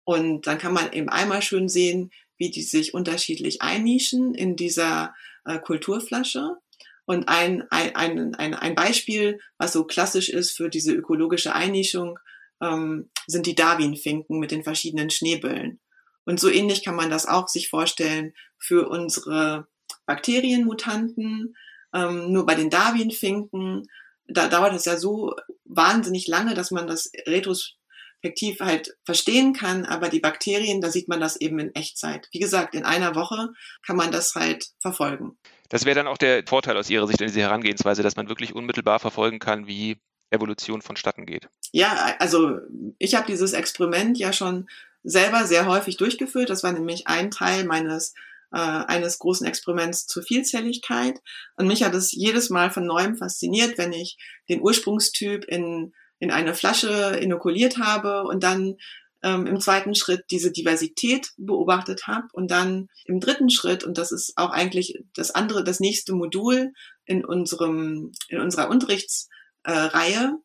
[0.05, 5.15] Und dann kann man eben einmal schön sehen, wie die sich unterschiedlich einnischen in dieser
[5.45, 6.57] äh, Kulturflasche.
[7.05, 12.19] Und ein, ein, ein, ein Beispiel, was so klassisch ist für diese ökologische Einnischung,
[12.63, 15.81] ähm, sind die Darwin-Finken mit den verschiedenen Schneeböllen.
[16.25, 19.67] Und so ähnlich kann man das auch sich vorstellen für unsere
[20.09, 21.55] Bakterienmutanten.
[21.95, 23.87] Ähm, nur bei den Darwin-Finken,
[24.27, 30.09] da dauert es ja so wahnsinnig lange, dass man das retrospektiv halt verstehen kann, aber
[30.09, 32.29] die Bakterien, da sieht man das eben in Echtzeit.
[32.33, 33.51] Wie gesagt, in einer Woche
[33.87, 35.39] kann man das halt verfolgen.
[35.69, 38.55] Das wäre dann auch der Vorteil aus Ihrer Sicht in dieser Herangehensweise, dass man wirklich
[38.55, 39.99] unmittelbar verfolgen kann, wie
[40.31, 41.49] Evolution vonstatten geht.
[41.73, 42.59] Ja, also
[42.99, 44.69] ich habe dieses Experiment ja schon
[45.03, 46.51] selber sehr häufig durchgeführt.
[46.51, 48.15] Das war nämlich ein Teil meines
[48.53, 51.21] äh, eines großen Experiments zur Vielzelligkeit.
[51.57, 54.17] Und mich hat es jedes Mal von neuem fasziniert, wenn ich
[54.49, 58.77] den Ursprungstyp in, in eine Flasche inokuliert habe und dann
[59.23, 64.13] ähm, im zweiten Schritt diese Diversität beobachtet habe und dann im dritten Schritt, und das
[64.13, 66.73] ist auch eigentlich das andere, das nächste Modul
[67.05, 70.39] in unserem, in unserer Unterrichtsreihe,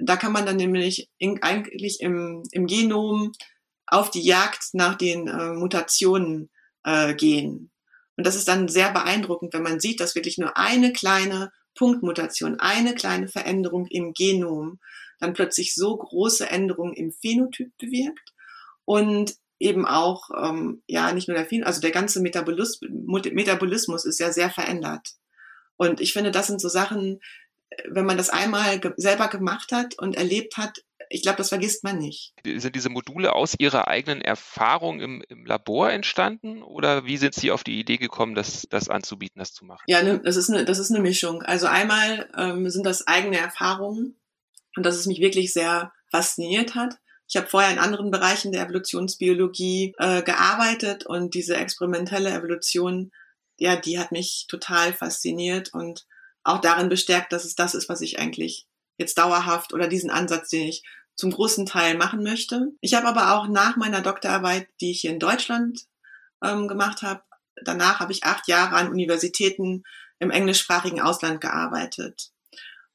[0.00, 3.32] da kann man dann nämlich in, eigentlich im, im Genom
[3.86, 6.50] auf die Jagd nach den äh, Mutationen
[6.86, 7.70] äh, gehen.
[8.16, 12.58] Und das ist dann sehr beeindruckend, wenn man sieht, dass wirklich nur eine kleine Punktmutation,
[12.58, 14.78] eine kleine Veränderung im Genom
[15.18, 18.32] dann plötzlich so große Änderungen im Phänotyp bewirkt
[18.86, 24.20] und eben auch, ähm, ja, nicht nur der Phänotyp, also der ganze Metabolis Metabolismus ist
[24.20, 25.08] ja sehr verändert.
[25.76, 27.20] Und ich finde, das sind so Sachen,
[27.88, 30.78] wenn man das einmal ge selber gemacht hat und erlebt hat,
[31.10, 32.32] ich glaube, das vergisst man nicht.
[32.44, 37.50] Sind diese Module aus Ihrer eigenen Erfahrung im, im, Labor entstanden oder wie sind Sie
[37.50, 39.82] auf die Idee gekommen, das, das anzubieten, das zu machen?
[39.86, 41.42] Ja, ne, das ist eine, das ist eine Mischung.
[41.42, 44.16] Also einmal ähm, sind das eigene Erfahrungen
[44.76, 46.98] und dass es mich wirklich sehr fasziniert hat.
[47.28, 53.10] Ich habe vorher in anderen Bereichen der Evolutionsbiologie äh, gearbeitet und diese experimentelle Evolution,
[53.56, 56.06] ja, die hat mich total fasziniert und
[56.44, 60.48] auch darin bestärkt, dass es das ist, was ich eigentlich jetzt dauerhaft oder diesen Ansatz,
[60.48, 60.82] den ich
[61.14, 62.72] zum großen Teil machen möchte.
[62.80, 65.86] Ich habe aber auch nach meiner Doktorarbeit, die ich hier in Deutschland
[66.42, 67.22] ähm, gemacht habe,
[67.62, 69.82] danach habe ich acht Jahre an Universitäten
[70.18, 72.30] im englischsprachigen Ausland gearbeitet.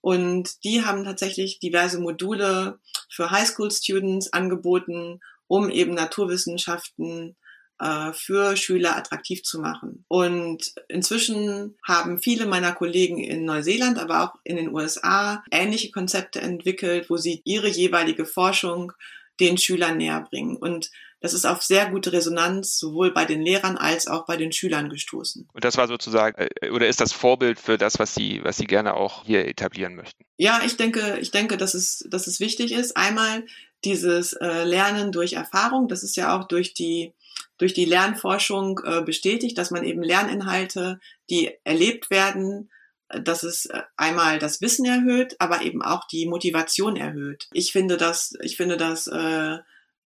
[0.02, 7.36] Und die haben tatsächlich diverse Module für Highschool-Students angeboten, um eben Naturwissenschaften
[7.82, 10.06] äh, für Schüler attraktiv zu machen.
[10.08, 16.42] Und inzwischen haben viele meiner Kollegen in Neuseeland, aber auch in den USA ähnliche Konzepte
[16.42, 18.94] entwickelt, wo sie ihre jeweilige Forschung
[19.40, 20.58] den Schülern näher bringen.
[20.58, 20.92] Und
[21.22, 24.90] das ist auf sehr gute Resonanz sowohl bei den Lehrern als auch bei den Schülern
[24.90, 25.48] gestoßen.
[25.52, 28.68] Und das war sozusagen, äh, oder ist das Vorbild für das, was Sie, was Sie
[28.68, 30.24] gerne auch hier etablieren möchten?
[30.38, 32.96] Ja, ich denke, ich denke, dass es, dass es wichtig ist.
[32.96, 33.46] Einmal
[33.84, 35.88] dieses äh, Lernen durch Erfahrung.
[35.88, 37.14] Das ist ja auch durch die
[37.58, 42.72] durch die Lernforschung äh, bestätigt, dass man eben Lerninhalte, die erlebt werden,
[43.10, 47.48] äh, dass es äh, einmal das Wissen erhöht, aber eben auch die Motivation erhöht.
[47.54, 49.58] Ich finde das, ich finde das äh,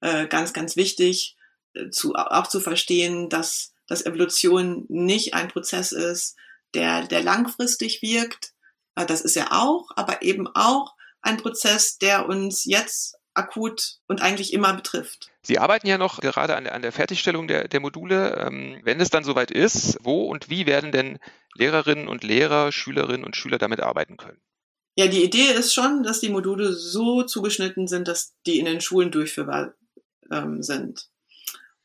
[0.01, 1.38] äh, ganz, ganz wichtig,
[1.73, 6.36] äh, zu, auch zu verstehen, dass, dass Evolution nicht ein Prozess ist,
[6.73, 8.53] der, der langfristig wirkt.
[8.95, 14.54] Das ist ja auch, aber eben auch ein Prozess, der uns jetzt akut und eigentlich
[14.54, 15.32] immer betrifft.
[15.41, 18.38] Sie arbeiten ja noch gerade an der, an der Fertigstellung der, der Module.
[18.38, 21.19] Ähm, wenn es dann soweit ist, wo und wie werden denn
[21.56, 24.39] Lehrerinnen und Lehrer, Schülerinnen und Schüler damit arbeiten können?
[24.96, 28.80] Ja, die Idee ist schon, dass die Module so zugeschnitten sind, dass die in den
[28.80, 29.74] Schulen durchführbar
[30.32, 31.10] ähm, sind.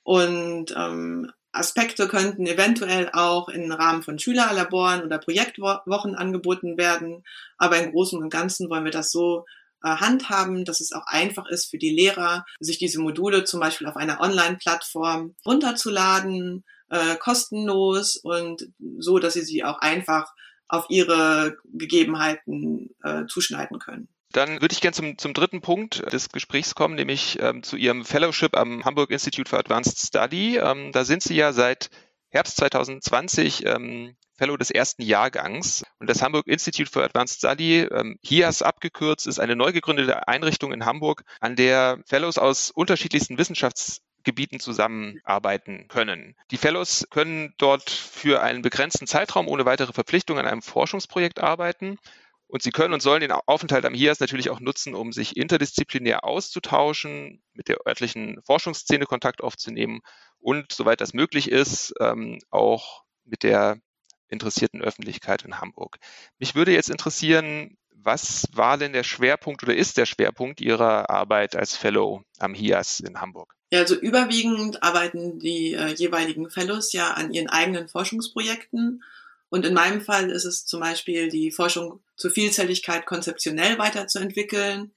[0.03, 7.25] Und ähm, Aspekte könnten eventuell auch im Rahmen von Schülerlaboren oder Projektwochen angeboten werden.
[7.57, 9.47] Aber im Großen und Ganzen wollen wir das so
[9.83, 13.97] handhaben, dass es auch einfach ist für die Lehrer, sich diese Module zum Beispiel auf
[13.97, 20.33] einer Online-Plattform runterzuladen, äh, kostenlos und so, dass sie sie auch einfach
[20.69, 24.09] auf ihre Gegebenheiten äh, zuschneiden können.
[24.33, 28.05] Dann würde ich gerne zum, zum dritten Punkt des Gesprächs kommen, nämlich ähm, zu Ihrem
[28.05, 30.59] Fellowship am Hamburg Institute for Advanced Study.
[30.59, 31.89] Ähm, da sind Sie ja seit
[32.29, 35.85] Herbst 2020 ähm, Fellow des ersten Jahrgangs.
[35.99, 40.73] Und das Hamburg Institute for Advanced Study, ähm, HIAS abgekürzt, ist eine neu gegründete Einrichtung
[40.73, 46.37] in Hamburg, an der Fellows aus unterschiedlichsten Wissenschaftsgebieten zusammenarbeiten können.
[46.53, 51.99] Die Fellows können dort für einen begrenzten Zeitraum ohne weitere Verpflichtung an einem Forschungsprojekt arbeiten.
[52.47, 56.25] Und sie können und sollen den Aufenthalt am HIAS natürlich auch nutzen, um sich interdisziplinär
[56.25, 60.01] auszutauschen, mit der örtlichen Forschungsszene Kontakt aufzunehmen
[60.39, 63.81] und, soweit das möglich ist, ähm, auch mit der
[64.29, 65.99] interessierten Öffentlichkeit in Hamburg.
[66.39, 71.57] Mich würde jetzt interessieren, was war denn der Schwerpunkt oder ist der Schwerpunkt Ihrer Arbeit
[71.57, 73.55] als Fellow am HIAS in Hamburg?
[73.71, 79.03] Ja, also überwiegend arbeiten die äh, jeweiligen Fellows ja an ihren eigenen Forschungsprojekten.
[79.51, 84.93] Und in meinem Fall ist es zum Beispiel die Forschung zur Vielzelligkeit konzeptionell weiterzuentwickeln.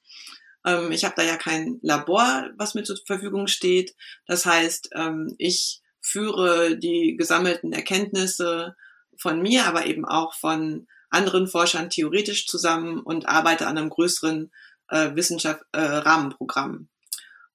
[0.66, 3.96] Ähm, ich habe da ja kein Labor, was mir zur Verfügung steht.
[4.26, 8.76] Das heißt, ähm, ich führe die gesammelten Erkenntnisse
[9.22, 14.52] von mir, aber eben auch von anderen Forschern theoretisch zusammen und arbeite an einem größeren
[14.90, 16.90] äh, Wissenschaft, äh, Rahmenprogramm.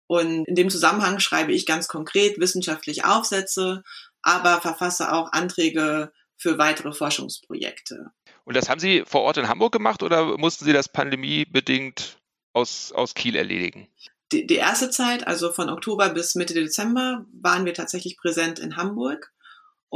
[0.07, 3.83] Und in dem Zusammenhang schreibe ich ganz konkret wissenschaftliche Aufsätze,
[4.23, 8.13] aber verfasse auch Anträge für weitere Forschungsprojekte.
[8.45, 12.19] Und das haben Sie vor Ort in Hamburg gemacht oder mussten Sie das pandemiebedingt
[12.53, 13.89] aus, aus Kiel erledigen?
[14.33, 18.77] Die, die erste Zeit, also von Oktober bis Mitte Dezember, waren wir tatsächlich präsent in
[18.77, 19.33] Hamburg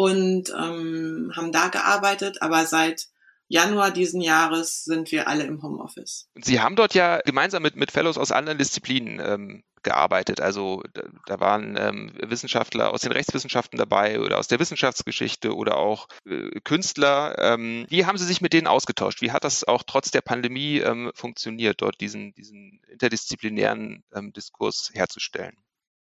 [0.00, 3.08] und ähm, haben da gearbeitet, aber seit
[3.48, 6.26] Januar diesen Jahres sind wir alle im Homeoffice.
[6.36, 10.40] Sie haben dort ja gemeinsam mit, mit Fellows aus anderen Disziplinen ähm, gearbeitet.
[10.40, 15.76] Also da, da waren ähm, Wissenschaftler aus den Rechtswissenschaften dabei oder aus der Wissenschaftsgeschichte oder
[15.76, 17.36] auch äh, Künstler.
[17.38, 19.20] Ähm, wie haben Sie sich mit denen ausgetauscht?
[19.20, 24.92] Wie hat das auch trotz der Pandemie ähm, funktioniert, dort diesen, diesen interdisziplinären ähm, Diskurs
[24.94, 25.58] herzustellen?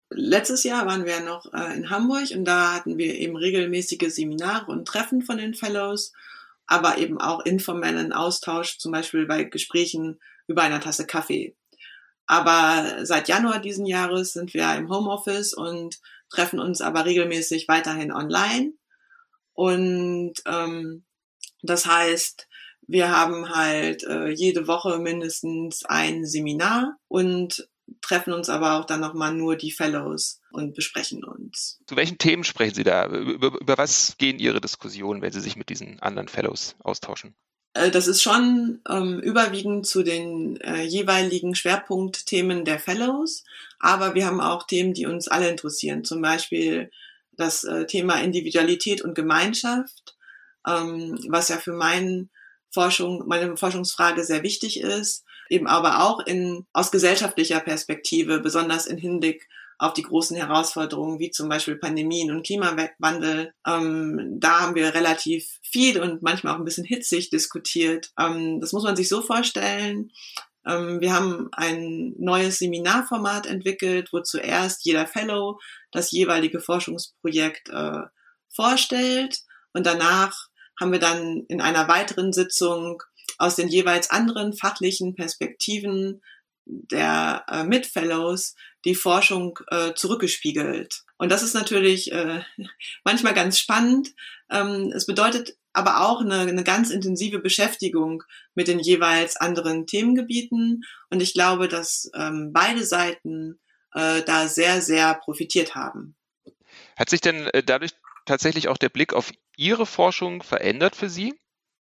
[0.10, 4.72] Letztes Jahr waren wir noch äh, in Hamburg und da hatten wir eben regelmäßige Seminare
[4.72, 6.14] und Treffen von den Fellows,
[6.66, 11.56] aber eben auch informellen Austausch, zum Beispiel bei Gesprächen über einer Tasse Kaffee.
[12.26, 18.12] Aber seit Januar diesen Jahres sind wir im Homeoffice und treffen uns aber regelmäßig weiterhin
[18.12, 18.74] online.
[19.54, 21.04] Und ähm,
[21.64, 22.48] das heißt,
[22.86, 27.68] wir haben halt äh, jede Woche mindestens ein Seminar und
[28.02, 31.80] treffen uns aber auch dann nochmal nur die Fellows und besprechen uns.
[31.86, 33.08] Zu welchen Themen sprechen Sie da?
[33.08, 37.36] Über, über was gehen Ihre Diskussionen, wenn Sie sich mit diesen anderen Fellows austauschen?
[37.74, 43.44] Äh, das ist schon ähm, überwiegend zu den äh, jeweiligen Schwerpunktthemen der Fellows,
[43.80, 46.04] aber wir haben auch Themen, die uns alle interessieren.
[46.04, 46.92] Zum Beispiel
[47.32, 50.18] das äh, Thema Individualität und Gemeinschaft,
[50.68, 52.30] ähm, was ja für mein
[52.70, 58.98] Forschung, meine Forschungsfrage sehr wichtig ist, eben aber auch in, aus gesellschaftlicher Perspektive, besonders in
[58.98, 59.48] Hinblick
[59.80, 63.54] auf die großen Herausforderungen wie zum Beispiel Pandemien und Klimawandel.
[63.66, 68.12] Ähm, da haben wir relativ viel und manchmal auch ein bisschen hitzig diskutiert.
[68.20, 70.12] Ähm, das muss man sich so vorstellen.
[70.66, 75.60] Ähm, wir haben ein neues Seminarformat entwickelt, wo zuerst jeder Fellow
[75.92, 78.02] das jeweilige Forschungsprojekt äh,
[78.50, 79.42] vorstellt
[79.74, 80.48] und danach
[80.80, 83.04] haben wir dann in einer weiteren Sitzung
[83.38, 86.22] aus den jeweils anderen fachlichen Perspektiven
[86.66, 91.04] der äh, Mitfellows die Forschung äh, zurückgespiegelt.
[91.18, 92.42] Und das ist natürlich äh,
[93.04, 94.14] manchmal ganz spannend.
[94.50, 98.24] Ähm, es bedeutet aber auch eine, eine ganz intensive Beschäftigung
[98.56, 100.84] mit den jeweils anderen Themengebieten.
[101.10, 103.60] Und ich glaube, dass ähm, beide Seiten
[103.94, 106.16] äh, da sehr, sehr profitiert haben.
[106.98, 107.92] Hat sich denn äh, dadurch
[108.26, 111.40] tatsächlich auch der Blick auf Ihre Forschung verändert für Sie?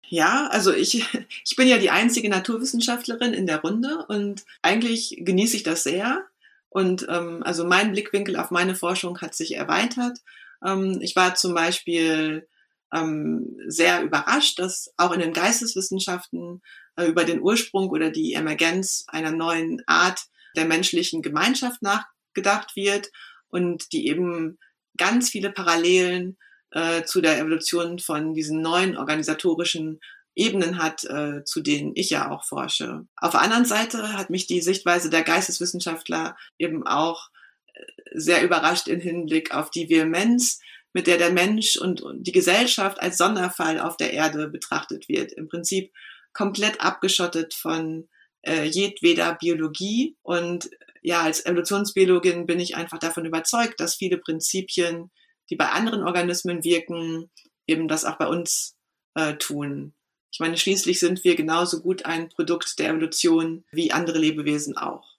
[0.07, 1.05] Ja, also ich,
[1.45, 6.25] ich bin ja die einzige Naturwissenschaftlerin in der Runde und eigentlich genieße ich das sehr.
[6.69, 10.19] Und ähm, also mein Blickwinkel auf meine Forschung hat sich erweitert.
[10.65, 12.47] Ähm, ich war zum Beispiel
[12.93, 16.61] ähm, sehr überrascht, dass auch in den Geisteswissenschaften
[16.95, 20.21] äh, über den Ursprung oder die Emergenz einer neuen Art
[20.55, 23.09] der menschlichen Gemeinschaft nachgedacht wird
[23.49, 24.57] und die eben
[24.97, 26.37] ganz viele Parallelen
[26.71, 29.99] äh, zu der Evolution von diesen neuen organisatorischen
[30.36, 33.05] Ebenen hat, äh, zu denen ich ja auch forsche.
[33.17, 37.29] Auf der anderen Seite hat mich die Sichtweise der Geisteswissenschaftler eben auch
[37.73, 37.81] äh,
[38.13, 40.60] sehr überrascht im Hinblick auf die Vehemenz,
[40.93, 45.31] mit der der Mensch und, die Gesellschaft als Sonderfall auf der Erde betrachtet wird.
[45.34, 45.91] Im Prinzip
[46.34, 48.07] komplett abgeschottet von
[48.41, 50.17] äh, jedweder Biologie.
[50.21, 50.69] Und
[51.01, 55.12] ja, als Evolutionsbiologin bin ich einfach davon überzeugt, dass viele Prinzipien,
[55.51, 57.29] die bei anderen Organismen wirken,
[57.67, 58.77] eben das auch bei uns
[59.15, 59.93] äh, tun.
[60.31, 65.17] Ich meine, schließlich sind wir genauso gut ein Produkt der Evolution wie andere Lebewesen auch.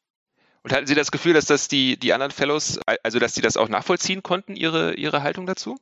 [0.62, 3.58] Und hatten Sie das Gefühl, dass das die, die anderen Fellows, also dass Sie das
[3.58, 5.76] auch nachvollziehen konnten, Ihre, Ihre Haltung dazu?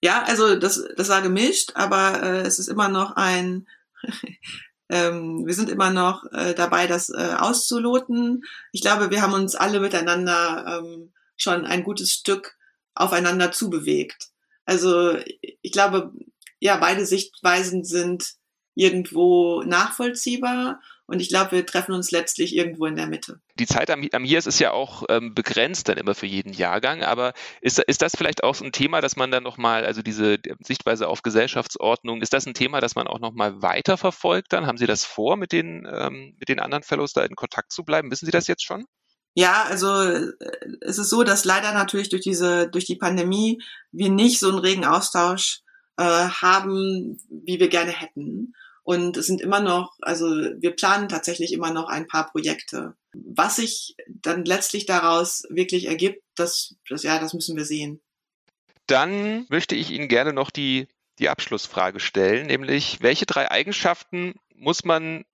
[0.00, 3.68] Ja, also das, das war gemischt, aber äh, es ist immer noch ein,
[4.88, 8.44] ähm, wir sind immer noch äh, dabei, das äh, auszuloten.
[8.72, 12.56] Ich glaube, wir haben uns alle miteinander ähm, schon ein gutes Stück
[13.00, 14.28] aufeinander zubewegt.
[14.64, 15.16] Also
[15.62, 16.12] ich glaube,
[16.60, 18.34] ja, beide Sichtweisen sind
[18.74, 23.40] irgendwo nachvollziehbar und ich glaube, wir treffen uns letztlich irgendwo in der Mitte.
[23.58, 27.02] Die Zeit am, am HIRS ist ja auch ähm, begrenzt dann immer für jeden Jahrgang,
[27.02, 31.08] aber ist, ist das vielleicht auch ein Thema, dass man dann nochmal, also diese Sichtweise
[31.08, 34.66] auf Gesellschaftsordnung, ist das ein Thema, das man auch nochmal weiterverfolgt dann?
[34.66, 37.82] Haben Sie das vor, mit den, ähm, mit den anderen Fellows da in Kontakt zu
[37.82, 38.10] bleiben?
[38.10, 38.86] Wissen Sie das jetzt schon?
[39.34, 40.32] Ja, also äh,
[40.80, 43.62] es ist so, dass leider natürlich durch diese, durch die Pandemie
[43.92, 45.62] wir nicht so einen regen Austausch
[45.96, 48.54] äh, haben, wie wir gerne hätten.
[48.82, 52.96] Und es sind immer noch, also wir planen tatsächlich immer noch ein paar Projekte.
[53.12, 58.00] Was sich dann letztlich daraus wirklich ergibt, das, das ja, das müssen wir sehen.
[58.86, 60.88] Dann möchte ich Ihnen gerne noch die,
[61.20, 65.24] die Abschlussfrage stellen, nämlich welche drei Eigenschaften muss man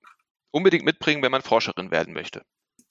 [0.51, 2.43] unbedingt mitbringen, wenn man Forscherin werden möchte?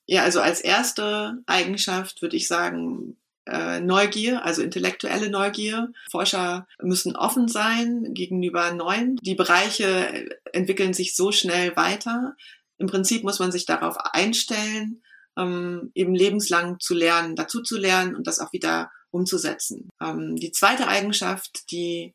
[0.06, 3.16] Ja, also als erste Eigenschaft würde ich sagen,
[3.46, 5.92] äh, Neugier, also intellektuelle Neugier.
[6.10, 9.16] Forscher müssen offen sein gegenüber Neuen.
[9.22, 12.36] Die Bereiche entwickeln sich so schnell weiter.
[12.78, 15.02] Im Prinzip muss man sich darauf einstellen,
[15.36, 19.88] ähm, eben lebenslang zu lernen, dazu zu lernen und das auch wieder umzusetzen.
[20.00, 22.14] Ähm, die zweite Eigenschaft, die,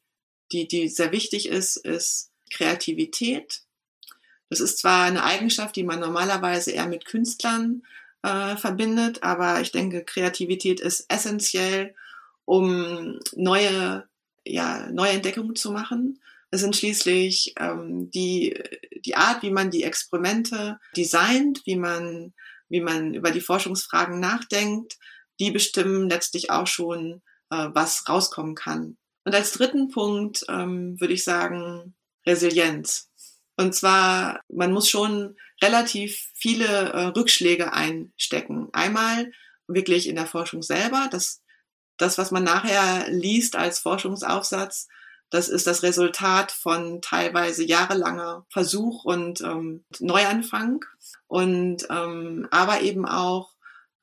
[0.52, 3.62] die, die sehr wichtig ist, ist Kreativität.
[4.52, 7.84] Das ist zwar eine Eigenschaft, die man normalerweise eher mit Künstlern
[8.22, 9.24] äh, verbindet.
[9.24, 11.96] Aber ich denke, Kreativität ist essentiell,
[12.44, 14.10] um neue,
[14.46, 16.20] ja, neue Entdeckungen zu machen.
[16.50, 18.62] Es sind schließlich ähm, die,
[19.06, 22.34] die Art, wie man die Experimente designt, wie man,
[22.68, 24.98] wie man über die Forschungsfragen nachdenkt,
[25.40, 28.98] die bestimmen letztlich auch schon, äh, was rauskommen kann.
[29.24, 33.11] Und als dritten Punkt ähm, würde ich sagen, Resilienz.
[33.62, 38.70] Und zwar, man muss schon relativ viele äh, Rückschläge einstecken.
[38.74, 39.32] Einmal
[39.68, 41.44] wirklich in der Forschung selber, das,
[41.98, 44.88] das, was man nachher liest als Forschungsaufsatz,
[45.30, 50.84] das ist das Resultat von teilweise jahrelanger Versuch und ähm, Neuanfang.
[51.28, 53.52] Und ähm, aber eben auch,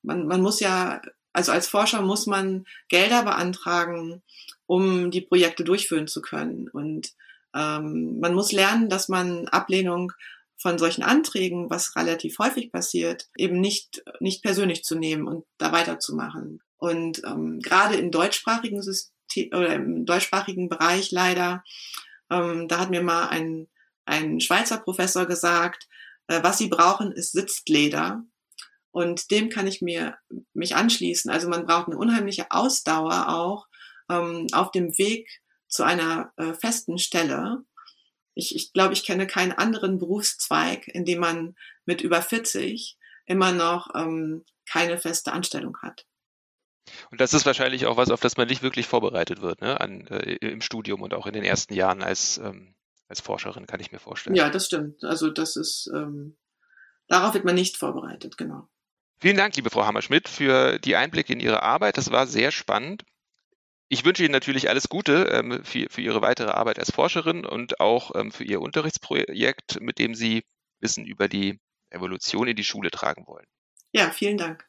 [0.03, 1.03] man, man muss ja,
[1.33, 4.23] also als Forscher muss man Gelder beantragen,
[4.67, 6.69] um die Projekte durchführen zu können.
[6.69, 7.13] Und
[7.55, 10.13] ähm, man muss lernen, dass man Ablehnung
[10.57, 15.73] von solchen Anträgen, was relativ häufig passiert, eben nicht, nicht persönlich zu nehmen und da
[15.73, 16.61] weiterzumachen.
[16.79, 21.63] Und ähm, gerade im deutschsprachigen System oder im deutschsprachigen Bereich leider,
[22.31, 23.69] ähm, da hat mir mal ein,
[24.05, 25.89] ein Schweizer Professor gesagt,
[26.27, 28.25] äh, was sie brauchen, ist Sitzleder.
[28.91, 30.17] Und dem kann ich mir
[30.55, 31.31] mich anschließen.
[31.31, 33.67] Also man braucht eine unheimliche Ausdauer auch
[34.11, 35.29] ähm, auf dem Weg
[35.69, 37.65] zu einer äh, festen Stelle.
[38.35, 43.53] Ich, ich glaube, ich kenne keinen anderen Berufszweig, in dem man mit über 40 immer
[43.53, 46.07] noch ähm, keine feste Anstellung hat.
[47.11, 49.81] Und das ist wahrscheinlich auch was, auf das man nicht wirklich vorbereitet wird, ne?
[49.81, 52.75] An, äh, im Studium und auch in den ersten Jahren als, ähm,
[53.09, 54.37] als Forscherin, kann ich mir vorstellen.
[54.37, 55.05] Ja, das stimmt.
[55.05, 56.37] Also das ist, ähm,
[57.09, 58.69] darauf wird man nicht vorbereitet, genau.
[59.21, 61.99] Vielen Dank, liebe Frau Hammerschmidt, für die Einblicke in Ihre Arbeit.
[61.99, 63.05] Das war sehr spannend.
[63.91, 67.81] Ich wünsche Ihnen natürlich alles Gute ähm, für, für, Ihre weitere Arbeit als Forscherin und
[67.81, 70.45] auch ähm, für Ihr Unterrichtsprojekt, mit dem Sie
[70.81, 71.59] Wissen über die
[71.89, 73.47] Evolution in die Schule tragen wollen.
[73.93, 74.69] Ja, vielen Dank.